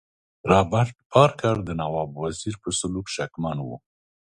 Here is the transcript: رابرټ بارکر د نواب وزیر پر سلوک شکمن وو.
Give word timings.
رابرټ 0.49 0.97
بارکر 1.11 1.55
د 1.67 1.69
نواب 1.81 2.09
وزیر 2.21 2.55
پر 2.61 2.71
سلوک 2.79 3.07
شکمن 3.15 3.57
وو. 3.65 3.77